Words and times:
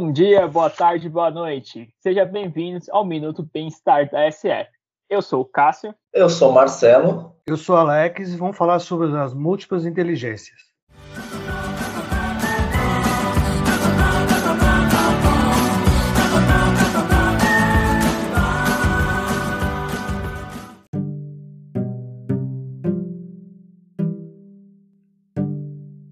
Bom 0.00 0.12
dia, 0.12 0.46
boa 0.46 0.70
tarde, 0.70 1.08
boa 1.08 1.28
noite. 1.28 1.92
Sejam 1.98 2.24
bem-vindos 2.24 2.88
ao 2.88 3.04
Minuto 3.04 3.42
Bem-Estar 3.52 4.08
da 4.08 4.30
SF. 4.30 4.70
Eu 5.10 5.20
sou 5.20 5.40
o 5.40 5.44
Cássio. 5.44 5.92
Eu 6.12 6.30
sou 6.30 6.52
o 6.52 6.54
Marcelo. 6.54 7.34
Eu 7.44 7.56
sou 7.56 7.74
o 7.74 7.78
Alex 7.80 8.32
e 8.32 8.36
vamos 8.36 8.56
falar 8.56 8.78
sobre 8.78 9.08
as 9.18 9.34
múltiplas 9.34 9.84
inteligências. 9.84 10.60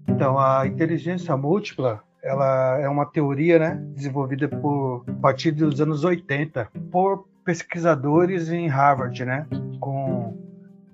Então, 0.09 0.37
a 0.37 0.67
inteligência 0.67 1.37
múltipla 1.37 2.03
ela 2.27 2.77
é 2.79 2.89
uma 2.89 3.05
teoria 3.05 3.57
né, 3.57 3.81
desenvolvida 3.95 4.49
por, 4.49 5.05
a 5.07 5.13
partir 5.13 5.51
dos 5.51 5.79
anos 5.79 6.03
80 6.03 6.69
por 6.91 7.25
pesquisadores 7.45 8.49
em 8.49 8.67
Harvard, 8.67 9.23
né, 9.23 9.47
com 9.79 10.37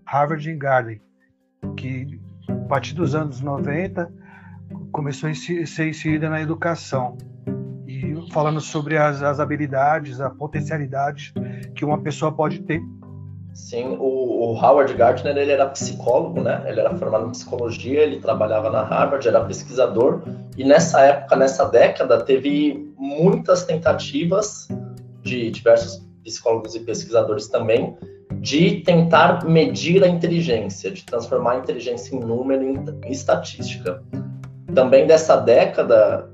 Harvard 0.06 0.54
Garden, 0.56 1.02
que 1.76 2.22
a 2.48 2.68
partir 2.68 2.94
dos 2.94 3.16
anos 3.16 3.42
90 3.42 4.14
começou 4.92 5.30
a 5.30 5.34
ser 5.34 5.88
inserida 5.88 6.30
na 6.30 6.40
educação. 6.40 7.18
E 7.88 8.14
falando 8.32 8.62
sobre 8.62 8.98
as, 8.98 9.24
as 9.24 9.40
habilidades, 9.40 10.22
a 10.22 10.30
potencialidade 10.30 11.34
que 11.76 11.84
uma 11.84 12.00
pessoa 12.00 12.32
pode 12.32 12.62
ter 12.62 12.80
Sim, 13.54 13.98
o, 14.00 14.06
o, 14.06 14.56
Howard 14.56 14.94
Gardner 14.96 15.38
ele 15.38 15.52
era 15.52 15.68
psicólogo, 15.68 16.42
né? 16.42 16.64
Ele 16.68 16.80
era 16.80 16.96
formado 16.98 17.28
em 17.28 17.32
psicologia, 17.32 18.02
ele 18.02 18.20
trabalhava 18.20 18.70
na 18.70 18.82
Harvard, 18.82 19.28
era 19.28 19.46
pesquisador 19.46 20.24
e 20.58 20.64
nessa 20.64 21.02
época, 21.02 21.36
nessa 21.36 21.66
década, 21.66 22.22
teve 22.22 22.92
muitas 22.98 23.64
tentativas 23.64 24.68
de 25.22 25.50
diversos 25.50 26.06
psicólogos 26.24 26.76
e 26.76 26.80
pesquisadores 26.82 27.48
também 27.48 27.98
de 28.40 28.82
tentar 28.82 29.46
medir 29.46 30.04
a 30.04 30.08
inteligência, 30.08 30.92
de 30.92 31.04
transformar 31.06 31.54
a 31.54 31.58
inteligência 31.60 32.16
em 32.16 32.20
número, 32.20 32.64
em 32.64 33.12
estatística. 33.12 34.04
Também 34.76 35.08
dessa 35.08 35.38
década, 35.38 36.30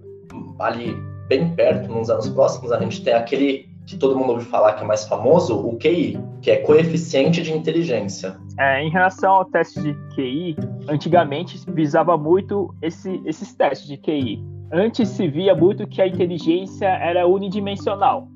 ali 0.60 0.96
bem 1.28 1.54
perto, 1.54 1.88
nos 1.88 2.10
anos 2.10 2.28
próximos, 2.30 2.72
a 2.72 2.80
gente 2.80 3.04
tem 3.04 3.14
aquele 3.14 3.69
que 3.90 3.98
todo 3.98 4.16
mundo 4.16 4.34
ouve 4.34 4.46
falar 4.46 4.74
que 4.74 4.84
é 4.84 4.88
mais 4.88 5.08
famoso, 5.08 5.60
o 5.60 5.76
QI, 5.78 6.20
que 6.44 6.52
é 6.52 6.58
coeficiente 6.58 7.42
de 7.42 7.52
inteligência. 7.52 8.38
É, 8.60 8.84
em 8.84 8.90
relação 8.92 9.32
ao 9.32 9.46
teste 9.46 9.82
de 9.82 9.94
QI, 10.16 10.56
antigamente 10.88 11.60
visava 11.72 12.16
muito 12.16 12.74
esse, 12.84 13.20
esses 13.26 13.54
testes 13.56 13.88
de 13.88 13.98
QI. 13.98 14.44
Antes 14.72 15.10
se 15.10 15.28
via 15.28 15.56
muito 15.56 15.88
que 15.88 16.04
a 16.04 16.08
inteligência 16.08 16.88
era 16.88 17.28
unidimensional. 17.28 18.28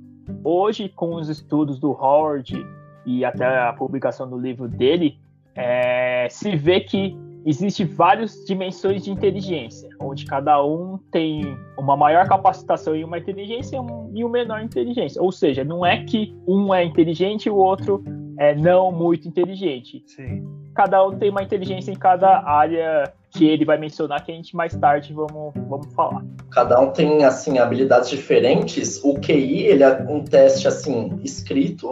Hoje, 0.43 0.89
com 0.89 1.13
os 1.15 1.29
estudos 1.29 1.79
do 1.79 1.91
Howard 1.91 2.65
e 3.05 3.23
até 3.23 3.45
a 3.45 3.73
publicação 3.73 4.27
do 4.27 4.37
livro 4.39 4.67
dele, 4.67 5.19
é, 5.55 6.27
se 6.31 6.55
vê 6.55 6.79
que 6.79 7.15
existe 7.45 7.83
várias 7.83 8.43
dimensões 8.45 9.03
de 9.03 9.11
inteligência, 9.11 9.89
onde 9.99 10.25
cada 10.25 10.63
um 10.63 10.97
tem 11.11 11.57
uma 11.77 11.95
maior 11.95 12.27
capacitação 12.27 12.95
em 12.95 13.03
uma 13.03 13.17
inteligência 13.17 13.77
e 14.13 14.23
uma 14.23 14.31
menor 14.31 14.61
inteligência. 14.61 15.21
Ou 15.21 15.31
seja, 15.31 15.63
não 15.63 15.85
é 15.85 16.03
que 16.03 16.35
um 16.47 16.73
é 16.73 16.83
inteligente 16.83 17.45
e 17.45 17.49
o 17.49 17.55
outro 17.55 18.03
é 18.37 18.55
não 18.55 18.91
muito 18.91 19.27
inteligente. 19.27 20.03
Sim. 20.07 20.43
Cada 20.75 21.05
um 21.05 21.17
tem 21.17 21.29
uma 21.29 21.43
inteligência 21.43 21.91
em 21.91 21.95
cada 21.95 22.43
área 22.47 23.13
que 23.29 23.45
ele 23.45 23.65
vai 23.65 23.77
mencionar 23.77 24.23
que 24.23 24.31
a 24.31 24.35
gente 24.35 24.55
mais 24.55 24.75
tarde 24.75 25.13
vamos, 25.13 25.53
vamos 25.67 25.93
falar. 25.93 26.23
Cada 26.51 26.79
um 26.79 26.91
tem 26.91 27.23
assim 27.25 27.57
habilidades 27.57 28.09
diferentes. 28.09 29.03
O 29.03 29.19
QI 29.19 29.63
ele 29.63 29.83
é 29.83 30.05
um 30.09 30.23
teste 30.23 30.67
assim 30.67 31.19
escrito 31.23 31.91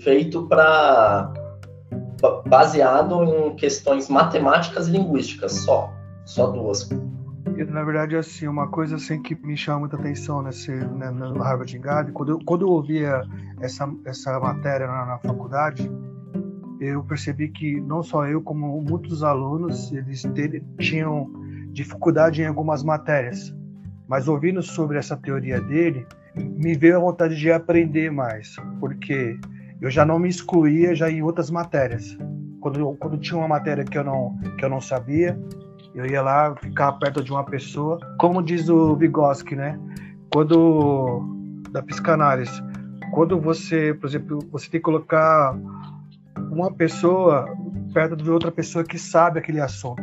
feito 0.00 0.46
para 0.46 1.32
baseado 2.46 3.22
em 3.24 3.54
questões 3.56 4.08
matemáticas 4.08 4.88
e 4.88 4.92
linguísticas 4.92 5.52
só, 5.52 5.92
só 6.24 6.46
duas. 6.48 6.88
Na 7.68 7.82
verdade, 7.82 8.16
assim, 8.16 8.46
uma 8.46 8.68
coisa 8.68 8.96
assim 8.96 9.20
que 9.20 9.34
me 9.34 9.56
chama 9.56 9.80
muita 9.80 9.96
atenção 9.96 10.42
nesse, 10.42 10.70
né, 10.70 11.10
no 11.10 11.42
Harvard 11.42 11.76
Engard, 11.76 12.12
quando 12.12 12.32
eu, 12.32 12.38
quando 12.44 12.62
eu 12.62 12.70
ouvia 12.70 13.22
essa, 13.60 13.90
essa 14.06 14.38
matéria 14.40 14.86
na, 14.86 15.06
na 15.06 15.18
faculdade, 15.18 15.90
eu 16.80 17.04
percebi 17.04 17.48
que 17.48 17.80
não 17.80 18.02
só 18.02 18.26
eu, 18.26 18.40
como 18.40 18.80
muitos 18.80 19.22
alunos, 19.22 19.92
eles 19.92 20.22
ter, 20.34 20.64
tinham 20.78 21.30
dificuldade 21.72 22.40
em 22.40 22.46
algumas 22.46 22.82
matérias. 22.82 23.54
Mas 24.08 24.26
ouvindo 24.26 24.62
sobre 24.62 24.98
essa 24.98 25.16
teoria 25.16 25.60
dele, 25.60 26.06
me 26.34 26.74
veio 26.74 26.96
a 26.96 27.00
vontade 27.00 27.36
de 27.36 27.52
aprender 27.52 28.10
mais, 28.10 28.56
porque 28.80 29.38
eu 29.80 29.90
já 29.90 30.04
não 30.04 30.18
me 30.18 30.28
excluía 30.28 30.94
já 30.94 31.10
em 31.10 31.22
outras 31.22 31.50
matérias. 31.50 32.16
Quando, 32.60 32.94
quando 32.96 33.18
tinha 33.18 33.38
uma 33.38 33.48
matéria 33.48 33.84
que 33.84 33.96
eu 33.96 34.04
não 34.04 34.38
que 34.58 34.64
eu 34.64 34.68
não 34.68 34.80
sabia, 34.80 35.38
eu 35.94 36.04
ia 36.06 36.20
lá 36.20 36.54
ficar 36.56 36.92
perto 36.92 37.22
de 37.22 37.32
uma 37.32 37.44
pessoa, 37.44 37.98
como 38.18 38.42
diz 38.42 38.68
o 38.68 38.94
Vygotsky, 38.96 39.56
né? 39.56 39.80
Quando 40.32 41.24
da 41.70 41.82
psicanálise, 41.82 42.62
quando 43.12 43.40
você, 43.40 43.94
por 43.94 44.08
exemplo, 44.08 44.38
você 44.52 44.68
tem 44.68 44.80
que 44.80 44.84
colocar 44.84 45.56
uma 46.50 46.72
pessoa 46.72 47.46
perto 47.94 48.16
de 48.16 48.30
outra 48.30 48.52
pessoa 48.52 48.84
que 48.84 48.98
sabe 48.98 49.38
aquele 49.38 49.60
assunto, 49.60 50.02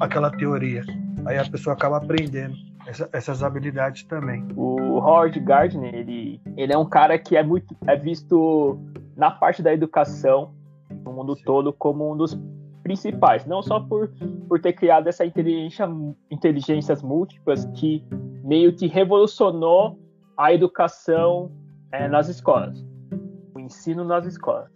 aquela 0.00 0.30
teoria, 0.30 0.84
aí 1.26 1.38
a 1.38 1.44
pessoa 1.44 1.74
acaba 1.74 1.96
aprendendo 1.96 2.67
essa, 2.88 3.08
essas 3.12 3.42
habilidades 3.42 4.02
também. 4.04 4.46
O 4.56 4.98
Howard 4.98 5.38
Gardner, 5.40 5.94
ele, 5.94 6.40
ele 6.56 6.72
é 6.72 6.78
um 6.78 6.86
cara 6.86 7.18
que 7.18 7.36
é 7.36 7.42
muito 7.42 7.76
é 7.86 7.94
visto 7.94 8.80
na 9.14 9.30
parte 9.30 9.62
da 9.62 9.72
educação 9.72 10.54
no 11.04 11.12
mundo 11.12 11.36
Sim. 11.36 11.42
todo 11.44 11.72
como 11.72 12.10
um 12.10 12.16
dos 12.16 12.38
principais, 12.82 13.44
não 13.44 13.62
só 13.62 13.78
por, 13.78 14.10
por 14.48 14.58
ter 14.58 14.72
criado 14.72 15.06
essa 15.06 15.24
inteligência, 15.24 15.86
inteligências 16.30 17.02
múltiplas 17.02 17.66
que 17.74 18.02
meio 18.42 18.74
que 18.74 18.86
revolucionou 18.86 19.98
a 20.34 20.54
educação 20.54 21.52
é, 21.92 22.08
nas 22.08 22.28
escolas, 22.28 22.82
o 23.54 23.60
ensino 23.60 24.02
nas 24.02 24.24
escolas. 24.24 24.70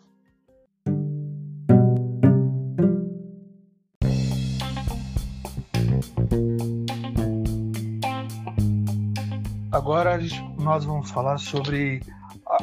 Agora 9.92 10.18
nós 10.58 10.86
vamos 10.86 11.10
falar 11.10 11.36
sobre 11.36 12.00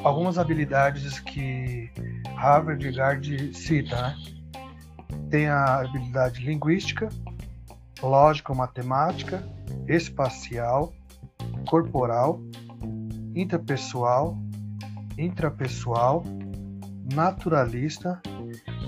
algumas 0.04 0.40
habilidades 0.40 1.20
que 1.20 1.88
Harvard 2.36 2.88
e 2.88 2.92
Gard 2.92 3.54
cita, 3.54 4.02
né? 4.02 4.16
Tem 5.30 5.48
a 5.48 5.82
habilidade 5.82 6.44
linguística, 6.44 7.08
lógica 8.02 8.52
matemática, 8.56 9.48
espacial, 9.88 10.92
corporal, 11.70 12.42
interpessoal, 13.36 14.36
intrapessoal, 15.16 16.24
naturalista, 17.14 18.20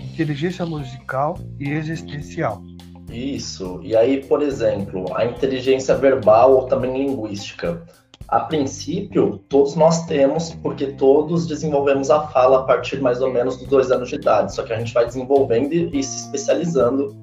inteligência 0.01 0.65
musical 0.65 1.37
e 1.59 1.69
existencial. 1.69 2.63
Isso. 3.07 3.79
E 3.83 3.95
aí, 3.95 4.25
por 4.25 4.41
exemplo, 4.41 5.15
a 5.15 5.25
inteligência 5.25 5.95
verbal 5.95 6.53
ou 6.53 6.65
também 6.65 7.05
linguística 7.05 7.85
a 8.31 8.39
princípio, 8.39 9.43
todos 9.49 9.75
nós 9.75 10.05
temos, 10.05 10.55
porque 10.63 10.87
todos 10.87 11.45
desenvolvemos 11.45 12.09
a 12.09 12.27
fala 12.27 12.59
a 12.59 12.63
partir 12.63 13.01
mais 13.01 13.21
ou 13.21 13.29
menos 13.29 13.57
dos 13.57 13.67
dois 13.67 13.91
anos 13.91 14.07
de 14.07 14.15
idade, 14.15 14.55
só 14.55 14.63
que 14.63 14.71
a 14.71 14.79
gente 14.79 14.93
vai 14.93 15.05
desenvolvendo 15.05 15.73
e, 15.73 16.01
se 16.01 16.25
especializando, 16.25 17.13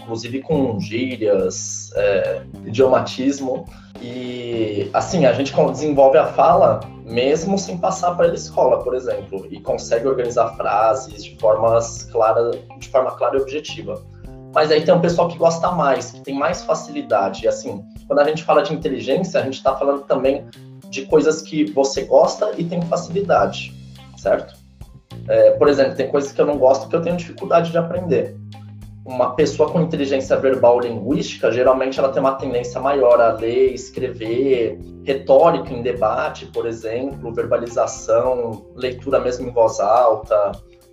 inclusive 0.00 0.40
com 0.40 0.78
gírias, 0.78 1.90
é, 1.96 2.42
idiomatismo. 2.64 3.66
E 4.00 4.88
assim, 4.94 5.26
a 5.26 5.32
gente 5.32 5.52
desenvolve 5.52 6.16
a 6.16 6.26
fala 6.26 6.80
mesmo 7.04 7.58
sem 7.58 7.76
passar 7.76 8.16
pela 8.16 8.32
escola, 8.32 8.84
por 8.84 8.94
exemplo, 8.94 9.48
e 9.50 9.58
consegue 9.58 10.06
organizar 10.06 10.54
frases 10.56 11.24
de 11.24 11.36
formas 11.40 12.04
clara, 12.04 12.52
de 12.78 12.88
forma 12.88 13.10
clara 13.12 13.36
e 13.36 13.40
objetiva. 13.40 14.00
Mas 14.54 14.70
aí 14.70 14.84
tem 14.84 14.94
um 14.94 15.00
pessoal 15.00 15.28
que 15.28 15.38
gosta 15.38 15.72
mais, 15.72 16.12
que 16.12 16.20
tem 16.20 16.38
mais 16.38 16.62
facilidade. 16.62 17.44
E 17.44 17.48
assim, 17.48 17.82
quando 18.12 18.18
a 18.18 18.24
gente 18.24 18.44
fala 18.44 18.60
de 18.60 18.74
inteligência, 18.74 19.40
a 19.40 19.42
gente 19.42 19.54
está 19.54 19.74
falando 19.74 20.02
também 20.02 20.44
de 20.90 21.06
coisas 21.06 21.40
que 21.40 21.64
você 21.72 22.02
gosta 22.02 22.52
e 22.58 22.64
tem 22.64 22.82
facilidade, 22.82 23.72
certo? 24.18 24.54
É, 25.26 25.52
por 25.52 25.66
exemplo, 25.66 25.94
tem 25.94 26.10
coisas 26.10 26.30
que 26.30 26.38
eu 26.38 26.44
não 26.44 26.58
gosto 26.58 26.90
que 26.90 26.94
eu 26.94 27.00
tenho 27.00 27.16
dificuldade 27.16 27.70
de 27.70 27.78
aprender. 27.78 28.36
Uma 29.02 29.34
pessoa 29.34 29.70
com 29.70 29.80
inteligência 29.80 30.36
verbal 30.36 30.78
linguística, 30.78 31.50
geralmente 31.50 31.98
ela 31.98 32.10
tem 32.10 32.20
uma 32.20 32.34
tendência 32.34 32.78
maior 32.82 33.18
a 33.18 33.32
ler, 33.32 33.72
escrever, 33.72 34.78
retórica 35.04 35.72
em 35.72 35.80
debate, 35.80 36.44
por 36.44 36.66
exemplo, 36.66 37.32
verbalização, 37.32 38.66
leitura 38.76 39.20
mesmo 39.20 39.48
em 39.48 39.50
voz 39.50 39.80
alta, 39.80 40.52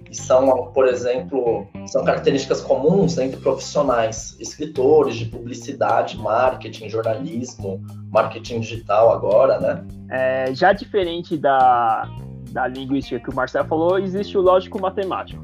E 0.09 0.15
são, 0.15 0.71
por 0.73 0.87
exemplo, 0.87 1.67
são 1.87 2.03
características 2.03 2.61
comuns 2.61 3.17
entre 3.17 3.39
profissionais, 3.39 4.35
escritores 4.39 5.15
de 5.15 5.25
publicidade, 5.25 6.17
marketing, 6.17 6.89
jornalismo, 6.89 7.79
marketing 8.09 8.61
digital 8.61 9.13
agora, 9.13 9.59
né? 9.59 9.85
É, 10.09 10.53
já 10.53 10.73
diferente 10.73 11.37
da, 11.37 12.09
da 12.51 12.67
linguística 12.67 13.19
que 13.19 13.29
o 13.29 13.35
Marcelo 13.35 13.67
falou, 13.67 13.99
existe 13.99 14.35
o 14.35 14.41
lógico 14.41 14.81
matemático, 14.81 15.43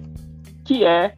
que 0.63 0.83
é, 0.83 1.13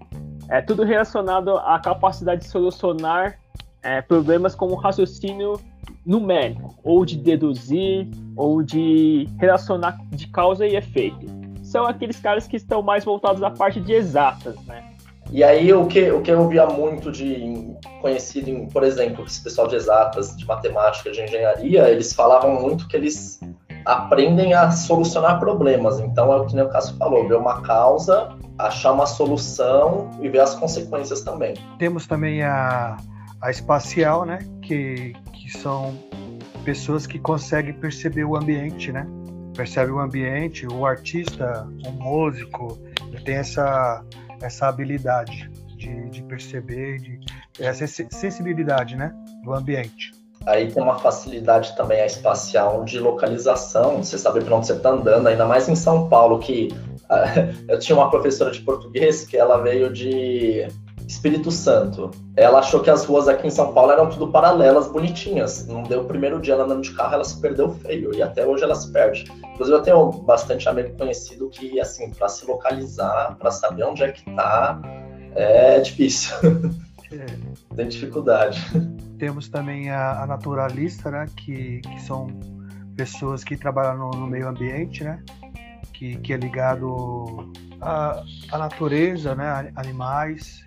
é 0.50 0.62
tudo 0.62 0.84
relacionado 0.84 1.58
à 1.58 1.80
capacidade 1.80 2.42
de 2.42 2.48
solucionar 2.48 3.40
é, 3.82 4.02
problemas 4.02 4.56
como 4.56 4.76
raciocínio 4.76 5.58
numérico, 6.06 6.76
ou 6.84 7.06
de 7.06 7.18
deduzir, 7.18 8.10
ou 8.36 8.62
de 8.62 9.28
relacionar 9.40 9.98
de 10.10 10.28
causa 10.28 10.66
e 10.68 10.76
efeito 10.76 11.37
são 11.68 11.86
aqueles 11.86 12.20
caras 12.20 12.48
que 12.48 12.56
estão 12.56 12.82
mais 12.82 13.04
voltados 13.04 13.44
à 13.44 13.52
parte 13.52 13.80
de 13.80 13.94
exatas, 13.94 14.56
né? 14.66 14.84
E 15.30 15.44
aí 15.44 15.74
o 15.74 15.86
que, 15.86 16.10
o 16.10 16.22
que 16.22 16.32
eu 16.32 16.48
via 16.48 16.66
muito 16.66 17.12
de 17.12 17.76
conhecido, 18.02 18.50
em, 18.50 18.66
por 18.68 18.84
exemplo, 18.84 19.26
esse 19.26 19.44
pessoal 19.44 19.68
de 19.68 19.76
exatas, 19.76 20.36
de 20.38 20.46
matemática, 20.46 21.12
de 21.12 21.22
engenharia, 21.22 21.90
eles 21.90 22.14
falavam 22.14 22.62
muito 22.62 22.88
que 22.88 22.96
eles 22.96 23.42
aprendem 23.86 24.54
a 24.54 24.72
solucionar 24.72 25.38
problemas. 25.40 26.00
Então 26.00 26.32
é 26.32 26.38
o 26.38 26.46
que 26.46 26.56
nem 26.56 26.64
o 26.64 26.70
Cássio 26.70 26.96
falou, 26.96 27.28
ver 27.28 27.36
uma 27.36 27.62
causa, 27.62 28.30
achar 28.58 28.94
uma 28.94 29.06
solução 29.06 30.10
e 30.22 30.30
ver 30.30 30.40
as 30.40 30.56
consequências 30.56 31.22
também. 31.22 31.56
Temos 31.78 32.08
também 32.08 32.42
a, 32.44 32.96
a 33.42 33.52
espacial, 33.52 34.26
né? 34.26 34.40
Que, 34.62 35.14
que 35.34 35.52
são 35.58 35.94
pessoas 36.64 37.06
que 37.06 37.20
conseguem 37.20 37.74
perceber 37.74 38.24
o 38.24 38.38
ambiente, 38.38 38.94
né? 38.94 39.06
Percebe 39.58 39.92
o 39.92 40.00
ambiente, 40.00 40.68
o 40.68 40.86
artista, 40.86 41.68
o 41.86 41.92
músico, 41.92 42.78
ele 43.12 43.22
tem 43.24 43.36
essa, 43.38 44.06
essa 44.40 44.68
habilidade 44.68 45.50
de, 45.76 46.10
de 46.12 46.22
perceber, 46.24 47.00
de, 47.00 47.20
essa 47.60 47.88
sensibilidade 47.88 48.96
né, 48.96 49.12
do 49.44 49.54
ambiente. 49.54 50.12
Aí 50.46 50.72
tem 50.72 50.82
uma 50.82 51.00
facilidade 51.00 51.76
também 51.76 52.00
a 52.00 52.06
espacial 52.06 52.86
de 52.86 53.00
localização, 53.00 53.98
você 53.98 54.18
sabe 54.18 54.42
para 54.44 54.56
onde 54.56 54.68
você 54.68 54.74
está 54.74 54.92
andando, 54.92 55.28
ainda 55.28 55.46
mais 55.46 55.68
em 55.68 55.76
São 55.76 56.08
Paulo, 56.08 56.40
que 56.40 56.70
eu 57.68 57.80
tinha 57.80 57.98
uma 57.98 58.10
professora 58.12 58.52
de 58.52 58.62
português 58.62 59.26
que 59.26 59.36
ela 59.36 59.58
veio 59.58 59.92
de 59.92 60.68
Espírito 61.08 61.50
Santo. 61.50 62.12
Ela 62.36 62.60
achou 62.60 62.82
que 62.82 62.90
as 62.90 63.06
ruas 63.06 63.30
aqui 63.30 63.48
em 63.48 63.50
São 63.50 63.74
Paulo 63.74 63.94
eram 63.94 64.10
tudo 64.10 64.28
paralelas, 64.30 64.88
bonitinhas. 64.88 65.66
Não 65.66 65.84
deu 65.84 66.02
o 66.02 66.06
primeiro 66.06 66.42
dia 66.42 66.54
ela 66.54 66.66
andando 66.66 66.82
de 66.82 66.94
carro, 66.94 67.14
ela 67.14 67.24
se 67.24 67.40
perdeu 67.40 67.72
feio. 67.76 68.14
E 68.14 68.22
até 68.22 68.46
hoje 68.46 68.64
ela 68.64 68.76
se 68.76 68.92
perde. 68.92 69.26
Inclusive, 69.54 69.78
eu 69.78 69.82
tenho 69.82 70.12
bastante 70.12 70.68
amigo 70.68 70.96
conhecido 70.98 71.50
que, 71.50 71.80
assim, 71.80 72.12
para 72.12 72.28
se 72.28 72.46
localizar, 72.46 73.38
para 73.40 73.50
saber 73.52 73.84
onde 73.84 74.04
é 74.04 74.12
que 74.12 74.24
tá, 74.36 74.82
é 75.34 75.80
difícil. 75.80 76.36
É. 77.10 77.26
Tem 77.74 77.88
dificuldade. 77.88 78.62
Temos 79.18 79.48
também 79.48 79.90
a, 79.90 80.24
a 80.24 80.28
naturalista, 80.28 81.10
né? 81.10 81.26
Que, 81.38 81.80
que 81.80 82.02
são 82.02 82.28
pessoas 82.98 83.46
que 83.46 83.56
trabalham 83.56 83.98
no, 83.98 84.12
no 84.12 84.28
meio 84.28 84.50
ambiente, 84.50 85.06
né? 85.06 85.24
Que, 85.94 86.18
que 86.18 86.34
é 86.34 86.38
ligado 86.38 87.50
à, 87.80 88.22
à 88.52 88.58
natureza, 88.58 89.36
né? 89.36 89.72
Animais, 89.78 90.67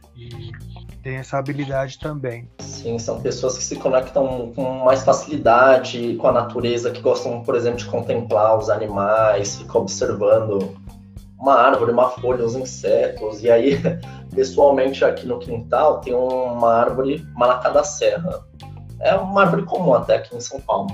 tem 1.03 1.17
essa 1.17 1.39
habilidade 1.39 1.99
também. 1.99 2.49
Sim, 2.59 2.99
são 2.99 3.21
pessoas 3.21 3.57
que 3.57 3.65
se 3.65 3.77
conectam 3.77 4.53
com 4.55 4.63
mais 4.85 5.03
facilidade 5.03 6.17
com 6.17 6.29
a 6.29 6.33
natureza, 6.33 6.91
que 6.91 7.01
gostam, 7.01 7.43
por 7.43 7.55
exemplo, 7.55 7.79
de 7.79 7.87
contemplar 7.87 8.59
os 8.59 8.69
animais, 8.69 9.57
ficam 9.57 9.83
observando 9.83 10.77
uma 11.39 11.55
árvore, 11.55 11.93
uma 11.93 12.11
folha, 12.11 12.45
os 12.45 12.55
insetos. 12.55 13.43
E 13.43 13.51
aí, 13.51 13.79
pessoalmente, 14.35 15.05
aqui 15.05 15.27
no 15.27 15.39
quintal 15.39 16.01
tem 16.01 16.15
uma 16.15 16.73
árvore 16.73 17.27
Malacá 17.35 17.71
da 17.71 17.83
Serra. 17.83 18.45
É 19.01 19.15
uma 19.15 19.43
árvore 19.43 19.65
comum 19.65 19.95
até 19.95 20.17
aqui 20.17 20.37
em 20.37 20.41
São 20.41 20.61
Paulo. 20.61 20.89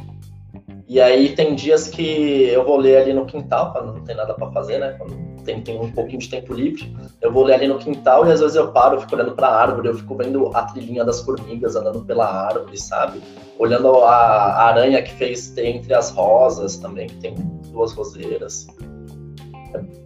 E 0.89 1.01
aí 1.01 1.35
tem 1.35 1.57
dias 1.57 1.89
que 1.89 2.45
eu 2.45 2.65
vou 2.65 2.77
ler 2.77 2.99
ali 2.99 3.13
no 3.13 3.27
quintal, 3.27 3.73
quando 3.73 3.93
não 3.93 4.05
tem 4.05 4.15
nada 4.15 4.35
para 4.35 4.53
fazer, 4.53 4.79
né? 4.79 4.95
Quando 4.97 5.17
tem, 5.55 5.81
um 5.81 5.91
pouquinho 5.91 6.19
de 6.19 6.29
tempo 6.29 6.53
livre. 6.53 6.95
Eu 7.21 7.33
vou 7.33 7.45
ler 7.45 7.55
ali 7.55 7.69
no 7.69 7.79
quintal 7.79 8.27
e 8.27 8.33
às 8.33 8.41
vezes 8.41 8.57
eu 8.57 8.73
paro, 8.73 8.97
eu 8.97 9.01
fico 9.01 9.15
olhando 9.15 9.33
para 9.33 9.49
a 9.49 9.63
árvore, 9.63 9.89
eu 9.89 9.95
fico 9.95 10.15
vendo 10.17 10.51
a 10.55 10.63
trilhinha 10.65 11.05
das 11.05 11.21
formigas 11.21 11.77
andando 11.77 12.05
pela 12.05 12.27
árvore, 12.27 12.77
sabe? 12.79 13.23
Olhando 13.59 13.97
a, 14.03 14.15
a 14.15 14.69
aranha 14.69 15.03
que 15.03 15.13
fez 15.15 15.57
entre 15.59 15.95
as 15.95 16.11
rosas 16.11 16.77
também, 16.77 17.07
que 17.07 17.17
tem 17.17 17.35
duas 17.71 17.93
roseiras. 17.93 18.67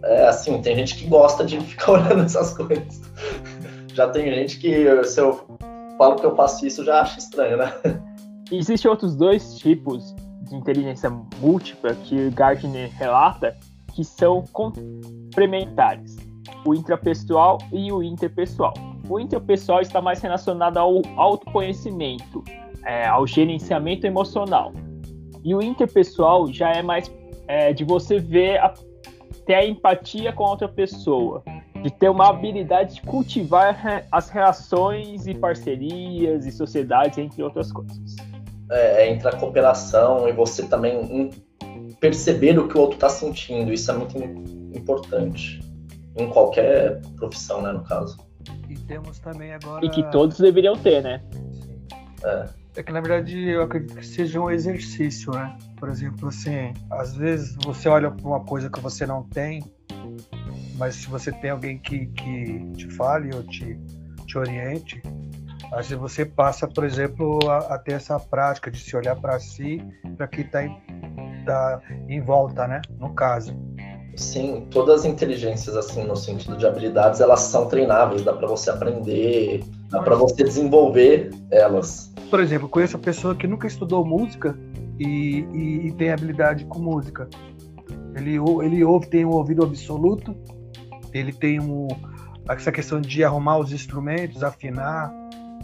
É, 0.03 0.23
é 0.23 0.27
assim, 0.27 0.61
tem 0.61 0.75
gente 0.75 0.95
que 0.95 1.07
gosta 1.07 1.43
de 1.43 1.59
ficar 1.61 1.93
olhando 1.93 2.23
essas 2.23 2.53
coisas. 2.53 3.01
Já 3.93 4.07
tem 4.09 4.25
gente 4.33 4.59
que, 4.59 5.03
se 5.03 5.19
eu 5.19 5.39
falo 5.97 6.15
que 6.15 6.25
eu 6.25 6.35
faço 6.35 6.65
isso, 6.65 6.83
já 6.83 7.01
acha 7.01 7.19
estranho, 7.19 7.57
né? 7.57 7.73
Existem 8.51 8.89
outros 8.89 9.15
dois 9.15 9.55
tipos 9.57 10.13
de 10.41 10.55
inteligência 10.55 11.09
múltipla 11.39 11.95
que 11.95 12.29
Gardner 12.31 12.91
relata, 12.97 13.55
que 14.01 14.05
são 14.05 14.43
complementares, 14.51 16.17
o 16.65 16.73
intrapessoal 16.73 17.59
e 17.71 17.91
o 17.91 18.01
interpessoal. 18.01 18.73
O 19.07 19.19
interpessoal 19.19 19.81
está 19.81 20.01
mais 20.01 20.19
relacionado 20.19 20.77
ao 20.77 21.01
autoconhecimento, 21.17 22.43
é, 22.83 23.05
ao 23.05 23.27
gerenciamento 23.27 24.07
emocional. 24.07 24.73
E 25.43 25.53
o 25.53 25.61
interpessoal 25.61 26.51
já 26.51 26.71
é 26.71 26.81
mais 26.81 27.11
é, 27.47 27.73
de 27.73 27.83
você 27.83 28.17
ver, 28.17 28.57
a, 28.57 28.73
ter 29.45 29.53
a 29.53 29.65
empatia 29.67 30.33
com 30.33 30.45
a 30.45 30.49
outra 30.49 30.67
pessoa, 30.67 31.43
de 31.83 31.91
ter 31.91 32.09
uma 32.09 32.29
habilidade 32.29 32.95
de 32.95 33.01
cultivar 33.03 34.07
as 34.11 34.29
relações 34.29 35.27
e 35.27 35.35
parcerias 35.35 36.47
e 36.47 36.51
sociedades, 36.51 37.19
entre 37.19 37.43
outras 37.43 37.71
coisas. 37.71 38.15
É, 38.71 39.03
é 39.03 39.11
entre 39.11 39.27
a 39.27 39.35
cooperação 39.37 40.27
e 40.27 40.31
você 40.31 40.67
também 40.67 41.29
perceber 42.01 42.57
o 42.59 42.67
que 42.67 42.77
o 42.77 42.81
outro 42.81 42.95
está 42.95 43.07
sentindo. 43.07 43.71
Isso 43.71 43.89
é 43.89 43.93
muito 43.93 44.17
importante 44.75 45.61
em 46.17 46.27
qualquer 46.29 46.99
profissão, 47.15 47.61
né, 47.61 47.71
no 47.71 47.83
caso. 47.83 48.17
E 48.67 48.75
temos 48.75 49.19
também 49.19 49.53
agora. 49.53 49.85
E 49.85 49.89
que 49.89 50.03
todos 50.11 50.37
deveriam 50.37 50.75
ter, 50.75 51.01
né? 51.01 51.23
É. 52.23 52.61
É 52.73 52.81
que 52.81 52.91
na 52.91 53.01
verdade 53.01 53.37
eu 53.49 53.63
acredito 53.63 53.97
que 53.97 54.05
seja 54.05 54.39
um 54.39 54.49
exercício, 54.49 55.31
né? 55.33 55.57
Por 55.75 55.89
exemplo, 55.89 56.29
assim, 56.29 56.73
às 56.89 57.13
vezes 57.13 57.55
você 57.65 57.89
olha 57.89 58.09
para 58.09 58.25
uma 58.25 58.39
coisa 58.39 58.69
que 58.69 58.79
você 58.79 59.05
não 59.05 59.23
tem, 59.23 59.61
mas 60.77 60.95
se 60.95 61.07
você 61.09 61.33
tem 61.33 61.49
alguém 61.49 61.77
que, 61.77 62.05
que 62.07 62.71
te 62.77 62.89
fale 62.91 63.35
ou 63.35 63.43
te, 63.43 63.77
te 64.25 64.37
oriente, 64.37 65.01
às 65.73 65.89
vezes 65.89 65.97
você 65.97 66.25
passa, 66.25 66.65
por 66.65 66.85
exemplo, 66.85 67.39
a, 67.49 67.75
a 67.75 67.77
ter 67.77 67.93
essa 67.93 68.17
prática 68.17 68.71
de 68.71 68.79
se 68.79 68.95
olhar 68.95 69.17
para 69.17 69.37
si, 69.37 69.83
para 70.15 70.27
que 70.27 70.39
está 70.39 70.63
em, 70.63 70.81
tá 71.41 71.81
em 72.07 72.21
volta, 72.21 72.67
né? 72.67 72.81
No 72.99 73.13
caso. 73.13 73.55
Sim, 74.15 74.67
todas 74.69 75.01
as 75.01 75.05
inteligências, 75.05 75.75
assim, 75.75 76.03
no 76.03 76.15
sentido 76.15 76.57
de 76.57 76.67
habilidades, 76.67 77.21
elas 77.21 77.41
são 77.41 77.67
treináveis, 77.67 78.23
dá 78.23 78.33
para 78.33 78.47
você 78.47 78.69
aprender, 78.69 79.63
dá 79.89 80.01
para 80.01 80.15
você 80.15 80.43
desenvolver 80.43 81.31
elas. 81.49 82.13
Por 82.29 82.39
exemplo, 82.39 82.67
conheço 82.67 82.97
a 82.97 82.99
pessoa 82.99 83.35
que 83.35 83.47
nunca 83.47 83.67
estudou 83.67 84.05
música 84.05 84.57
e, 84.99 85.45
e, 85.53 85.87
e 85.87 85.91
tem 85.93 86.11
habilidade 86.11 86.65
com 86.65 86.79
música. 86.79 87.27
Ele, 88.15 88.37
ele 88.63 88.83
ouve, 88.83 89.07
tem 89.07 89.25
um 89.25 89.31
ouvido 89.31 89.63
absoluto, 89.63 90.35
ele 91.13 91.31
tem 91.31 91.61
um, 91.61 91.87
essa 92.49 92.71
questão 92.71 92.99
de 92.99 93.23
arrumar 93.23 93.57
os 93.57 93.71
instrumentos, 93.71 94.43
afinar, 94.43 95.11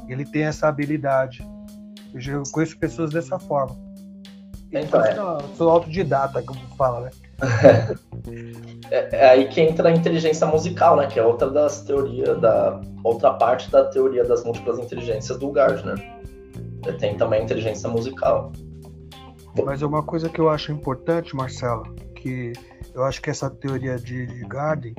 ele 0.07 0.25
tem 0.25 0.43
essa 0.43 0.67
habilidade. 0.67 1.45
Eu 2.13 2.43
conheço 2.51 2.77
pessoas 2.79 3.11
dessa 3.11 3.37
forma. 3.37 3.86
Então, 4.71 5.03
é. 5.03 5.17
Eu 5.17 5.39
sou 5.55 5.69
autodidata, 5.69 6.41
como 6.43 6.59
fala, 6.77 7.01
né? 7.01 7.09
é, 8.91 9.15
é, 9.15 9.29
aí 9.29 9.47
que 9.47 9.61
entra 9.61 9.89
a 9.89 9.91
inteligência 9.91 10.45
musical, 10.47 10.97
né? 10.97 11.07
Que 11.07 11.19
é 11.19 11.23
outra 11.23 11.49
das 11.49 11.81
teorias, 11.81 12.39
da 12.39 12.81
outra 13.03 13.33
parte 13.33 13.71
da 13.71 13.85
teoria 13.85 14.23
das 14.23 14.43
múltiplas 14.43 14.79
inteligências 14.79 15.37
do 15.37 15.51
Gardner. 15.51 15.97
Tem 16.99 17.15
também 17.15 17.41
a 17.41 17.43
inteligência 17.43 17.89
musical. 17.89 18.51
Mas 19.65 19.81
é 19.81 19.85
uma 19.85 20.03
coisa 20.03 20.29
que 20.29 20.39
eu 20.39 20.49
acho 20.49 20.71
importante, 20.71 21.35
Marcelo, 21.35 21.83
que 22.15 22.53
eu 22.93 23.03
acho 23.03 23.21
que 23.21 23.29
essa 23.29 23.49
teoria 23.49 23.97
de, 23.97 24.25
de 24.25 24.45
Gardner, 24.45 24.93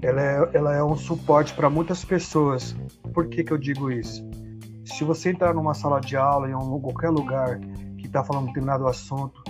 ela 0.00 0.22
é, 0.22 0.50
ela 0.54 0.74
é 0.74 0.82
um 0.82 0.96
suporte 0.96 1.54
para 1.54 1.68
muitas 1.68 2.04
pessoas. 2.04 2.76
Por 3.12 3.26
que, 3.28 3.44
que 3.44 3.52
eu 3.52 3.58
digo 3.58 3.90
isso? 3.90 4.24
Se 4.84 5.04
você 5.04 5.30
entrar 5.30 5.54
numa 5.54 5.74
sala 5.74 6.00
de 6.00 6.16
aula, 6.16 6.48
em 6.48 6.54
um, 6.54 6.80
qualquer 6.80 7.10
lugar, 7.10 7.60
está 8.12 8.22
falando 8.22 8.42
de 8.42 8.48
determinado 8.48 8.86
assunto. 8.86 9.42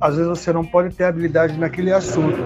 Às 0.00 0.16
vezes 0.16 0.28
você 0.28 0.52
não 0.52 0.64
pode 0.64 0.94
ter 0.94 1.04
habilidade 1.04 1.56
naquele 1.58 1.92
assunto, 1.92 2.36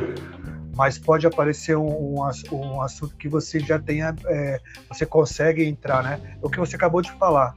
mas 0.77 0.99
pode 0.99 1.27
aparecer 1.27 1.77
um, 1.77 1.89
um, 1.89 2.21
um 2.53 2.83
assunto 2.83 3.17
que 3.17 3.29
você 3.29 3.59
já 3.59 3.79
tenha, 3.79 4.15
é, 4.27 4.61
você 4.89 5.05
consegue 5.05 5.65
entrar, 5.65 6.03
né? 6.03 6.37
O 6.43 6.49
que 6.49 6.59
você 6.59 6.77
acabou 6.77 7.03
de 7.03 7.11
falar. 7.13 7.57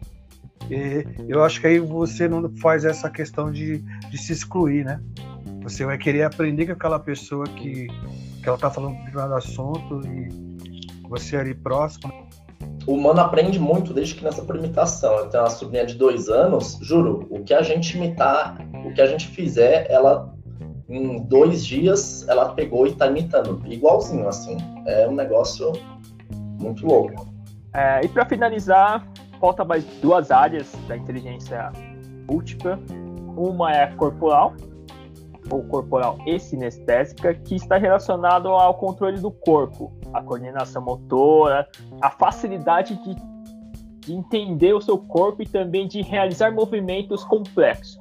E 0.70 1.06
eu 1.28 1.44
acho 1.44 1.60
que 1.60 1.68
aí 1.68 1.80
você 1.80 2.28
não 2.28 2.50
faz 2.58 2.86
essa 2.86 3.10
questão 3.10 3.52
de, 3.52 3.80
de 4.10 4.18
se 4.18 4.32
excluir, 4.34 4.86
né? 4.86 5.00
Você 5.62 5.86
vai 5.86 5.98
querer 5.98 6.24
aprender 6.24 6.66
com 6.66 6.72
aquela 6.74 7.00
pessoa 7.00 7.46
que, 7.46 7.88
que 8.42 8.50
ela 8.50 8.58
tá 8.58 8.70
falando 8.70 8.94
de 8.94 9.00
determinado 9.00 9.36
assunto 9.36 10.02
e 10.08 11.08
você 11.08 11.38
ali 11.38 11.54
próximo. 11.54 12.12
O 12.86 12.94
humano 12.94 13.22
aprende 13.22 13.60
muito 13.60 13.94
desde 13.94 14.16
criança 14.16 14.42
por 14.42 14.56
imitação. 14.56 15.14
Eu 15.18 15.30
tenho 15.30 15.44
uma 15.44 15.50
sobrinha 15.50 15.86
de 15.86 15.96
dois 15.96 16.28
anos, 16.30 16.78
juro, 16.82 17.26
o 17.30 17.44
que 17.44 17.54
a 17.54 17.62
gente 17.62 17.96
imitar, 17.96 18.58
o 18.86 18.94
que 18.94 19.02
a 19.02 19.06
gente 19.06 19.28
fizer, 19.28 19.90
ela 19.90 20.34
em 20.90 21.18
dois 21.24 21.66
dias 21.66 22.28
ela 22.28 22.54
pegou 22.54 22.86
e 22.86 22.94
tá 22.94 23.08
imitando, 23.08 23.62
igualzinho, 23.66 24.28
assim. 24.28 24.58
É 24.86 25.08
um 25.08 25.16
negócio 25.16 25.72
muito 26.60 26.86
louco. 26.86 27.34
É, 27.74 28.02
e 28.04 28.08
para 28.08 28.26
finalizar, 28.26 29.08
falta 29.40 29.66
mais 29.66 29.84
duas 30.02 30.30
áreas 30.30 30.72
da 30.88 30.96
inteligência 30.96 31.72
múltipla. 32.30 32.80
Uma 33.36 33.74
é 33.76 33.88
corporal, 33.96 34.54
ou 35.50 35.64
corporal 35.64 36.18
e 36.28 36.40
sinestésica, 36.40 37.34
que 37.34 37.56
está 37.56 37.78
relacionado 37.78 38.50
ao 38.50 38.76
controle 38.76 39.20
do 39.20 39.32
corpo, 39.32 39.92
a 40.14 40.22
coordenação 40.22 40.82
motora, 40.82 41.68
a 42.02 42.10
facilidade 42.10 42.96
de, 43.04 43.16
de 44.02 44.14
entender 44.14 44.74
o 44.74 44.82
seu 44.82 44.98
corpo 44.98 45.42
e 45.42 45.46
também 45.46 45.88
de 45.88 46.02
realizar 46.02 46.52
movimentos 46.52 47.24
complexos. 47.24 47.98